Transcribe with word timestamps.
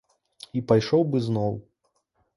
І 0.61 0.63
пайшоў 0.71 1.05
бы 1.11 1.23
зноў. 1.29 1.53